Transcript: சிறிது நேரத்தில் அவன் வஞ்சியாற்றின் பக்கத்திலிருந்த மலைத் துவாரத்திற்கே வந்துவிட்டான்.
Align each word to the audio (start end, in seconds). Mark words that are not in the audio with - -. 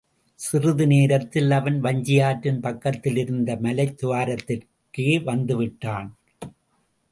சிறிது 0.35 0.87
நேரத்தில் 0.87 1.51
அவன் 1.51 1.81
வஞ்சியாற்றின் 1.83 2.59
பக்கத்திலிருந்த 2.59 3.55
மலைத் 3.55 4.03
துவாரத்திற்கே 4.03 5.19
வந்துவிட்டான். 5.25 6.09